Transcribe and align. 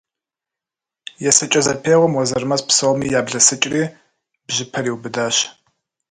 Есыкӏэ 1.29 1.61
зэпеуэм 1.65 2.13
Уэзырмэс 2.15 2.61
псоми 2.67 3.07
яблэсыкӏри 3.19 3.83
бжьыпэр 4.47 4.85
иубыдащ. 4.89 5.35